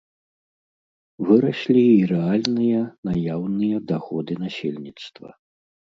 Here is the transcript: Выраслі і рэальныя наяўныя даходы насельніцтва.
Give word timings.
Выраслі 1.27 1.83
і 1.89 2.01
рэальныя 2.13 2.81
наяўныя 3.11 3.77
даходы 3.93 4.33
насельніцтва. 4.45 5.29